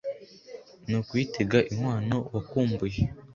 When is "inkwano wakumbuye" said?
1.73-3.01